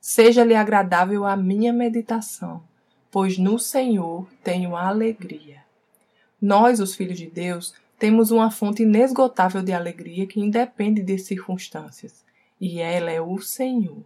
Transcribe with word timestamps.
Seja-lhe 0.00 0.54
agradável 0.54 1.26
a 1.26 1.36
minha 1.36 1.74
meditação, 1.74 2.62
pois 3.10 3.36
no 3.36 3.58
Senhor 3.58 4.26
tenho 4.42 4.74
alegria. 4.74 5.62
Nós, 6.40 6.80
os 6.80 6.94
filhos 6.94 7.18
de 7.18 7.26
Deus, 7.26 7.74
temos 7.98 8.30
uma 8.30 8.50
fonte 8.50 8.82
inesgotável 8.82 9.62
de 9.62 9.74
alegria 9.74 10.26
que 10.26 10.40
independe 10.40 11.02
de 11.02 11.18
circunstâncias, 11.18 12.24
e 12.58 12.80
ela 12.80 13.10
é 13.10 13.20
o 13.20 13.38
Senhor. 13.40 14.02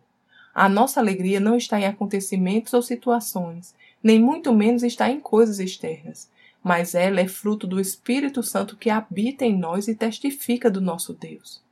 A 0.53 0.69
nossa 0.69 0.99
alegria 0.99 1.39
não 1.39 1.57
está 1.57 1.79
em 1.79 1.87
acontecimentos 1.87 2.75
ou 2.75 2.83
situações, 2.83 3.73
nem 4.03 4.19
muito 4.19 4.53
menos 4.53 4.83
está 4.83 5.09
em 5.09 5.21
coisas 5.21 5.61
externas, 5.61 6.29
mas 6.61 6.97
ela 6.97 7.21
é 7.21 7.29
fruto 7.29 7.69
do 7.69 7.81
Espírito 7.81 8.43
Santo 8.43 8.77
que 8.77 8.91
habita 8.91 9.45
em 9.45 9.57
nós 9.57 9.87
e 9.87 9.95
testifica 9.95 10.69
do 10.69 10.81
nosso 10.81 11.13
Deus. 11.13 11.63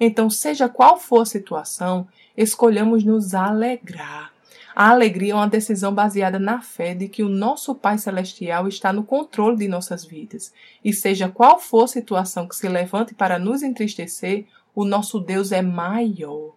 Então, 0.00 0.28
seja 0.28 0.68
qual 0.68 0.98
for 0.98 1.22
a 1.22 1.26
situação, 1.26 2.06
escolhamos 2.36 3.04
nos 3.04 3.34
alegrar. 3.34 4.32
A 4.74 4.88
alegria 4.88 5.32
é 5.32 5.36
uma 5.36 5.48
decisão 5.48 5.94
baseada 5.94 6.38
na 6.38 6.62
fé 6.62 6.94
de 6.94 7.06
que 7.06 7.22
o 7.22 7.28
nosso 7.28 7.74
Pai 7.74 7.98
Celestial 7.98 8.66
está 8.66 8.90
no 8.92 9.04
controle 9.04 9.56
de 9.56 9.68
nossas 9.68 10.04
vidas. 10.04 10.52
E 10.82 10.94
seja 10.94 11.28
qual 11.28 11.58
for 11.58 11.84
a 11.84 11.88
situação 11.88 12.48
que 12.48 12.56
se 12.56 12.68
levante 12.68 13.14
para 13.14 13.38
nos 13.38 13.62
entristecer, 13.62 14.46
o 14.74 14.84
nosso 14.84 15.20
Deus 15.20 15.52
é 15.52 15.60
maior. 15.60 16.54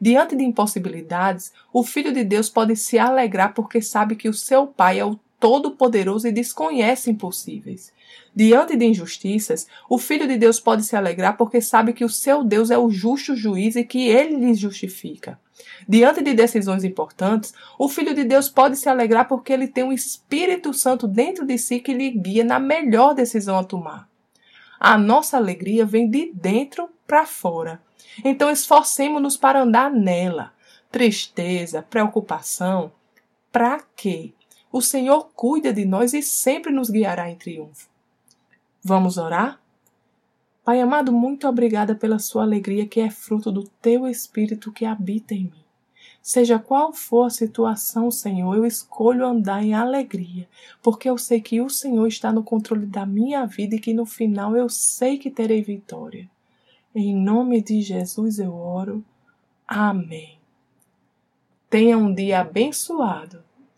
Diante 0.00 0.34
de 0.34 0.42
impossibilidades, 0.42 1.52
o 1.72 1.84
Filho 1.84 2.12
de 2.12 2.24
Deus 2.24 2.50
pode 2.50 2.74
se 2.74 2.98
alegrar 2.98 3.54
porque 3.54 3.80
sabe 3.80 4.16
que 4.16 4.28
o 4.28 4.34
seu 4.34 4.66
Pai 4.66 4.98
é 4.98 5.04
o 5.04 5.18
Todo-Poderoso 5.42 6.28
e 6.28 6.32
desconhece 6.32 7.10
impossíveis. 7.10 7.92
Diante 8.32 8.76
de 8.76 8.84
injustiças, 8.84 9.66
o 9.88 9.98
Filho 9.98 10.28
de 10.28 10.36
Deus 10.36 10.60
pode 10.60 10.84
se 10.84 10.94
alegrar 10.94 11.36
porque 11.36 11.60
sabe 11.60 11.92
que 11.92 12.04
o 12.04 12.08
seu 12.08 12.44
Deus 12.44 12.70
é 12.70 12.78
o 12.78 12.88
justo 12.88 13.34
juiz 13.34 13.74
e 13.74 13.82
que 13.82 14.06
ele 14.06 14.36
lhes 14.36 14.56
justifica. 14.56 15.36
Diante 15.88 16.22
de 16.22 16.32
decisões 16.32 16.84
importantes, 16.84 17.52
o 17.76 17.88
Filho 17.88 18.14
de 18.14 18.22
Deus 18.22 18.48
pode 18.48 18.76
se 18.76 18.88
alegrar 18.88 19.26
porque 19.26 19.52
ele 19.52 19.66
tem 19.66 19.82
um 19.82 19.92
Espírito 19.92 20.72
Santo 20.72 21.08
dentro 21.08 21.44
de 21.44 21.58
si 21.58 21.80
que 21.80 21.92
lhe 21.92 22.10
guia 22.10 22.44
na 22.44 22.60
melhor 22.60 23.12
decisão 23.12 23.58
a 23.58 23.64
tomar. 23.64 24.08
A 24.78 24.96
nossa 24.96 25.36
alegria 25.36 25.84
vem 25.84 26.08
de 26.08 26.30
dentro 26.32 26.88
para 27.04 27.26
fora. 27.26 27.82
Então 28.24 28.48
esforcemos-nos 28.48 29.36
para 29.36 29.62
andar 29.62 29.90
nela. 29.90 30.52
Tristeza, 30.88 31.82
preocupação, 31.82 32.92
para 33.50 33.82
quê? 33.96 34.32
O 34.72 34.80
Senhor 34.80 35.30
cuida 35.36 35.70
de 35.70 35.84
nós 35.84 36.14
e 36.14 36.22
sempre 36.22 36.72
nos 36.72 36.88
guiará 36.88 37.30
em 37.30 37.36
triunfo. 37.36 37.90
Vamos 38.82 39.18
orar? 39.18 39.60
Pai 40.64 40.80
amado, 40.80 41.12
muito 41.12 41.46
obrigada 41.46 41.94
pela 41.94 42.18
sua 42.18 42.42
alegria 42.42 42.88
que 42.88 42.98
é 42.98 43.10
fruto 43.10 43.52
do 43.52 43.64
teu 43.82 44.08
Espírito 44.08 44.72
que 44.72 44.86
habita 44.86 45.34
em 45.34 45.44
mim. 45.44 45.62
Seja 46.22 46.58
qual 46.58 46.94
for 46.94 47.26
a 47.26 47.30
situação, 47.30 48.10
Senhor, 48.10 48.56
eu 48.56 48.64
escolho 48.64 49.26
andar 49.26 49.62
em 49.62 49.74
alegria, 49.74 50.48
porque 50.80 51.10
eu 51.10 51.18
sei 51.18 51.40
que 51.42 51.60
o 51.60 51.68
Senhor 51.68 52.06
está 52.06 52.32
no 52.32 52.42
controle 52.42 52.86
da 52.86 53.04
minha 53.04 53.44
vida 53.44 53.74
e 53.74 53.80
que 53.80 53.92
no 53.92 54.06
final 54.06 54.56
eu 54.56 54.70
sei 54.70 55.18
que 55.18 55.30
terei 55.30 55.60
vitória. 55.60 56.30
Em 56.94 57.14
nome 57.14 57.60
de 57.60 57.82
Jesus 57.82 58.38
eu 58.38 58.54
oro. 58.54 59.04
Amém. 59.68 60.38
Tenha 61.68 61.98
um 61.98 62.14
dia 62.14 62.40
abençoado 62.40 63.51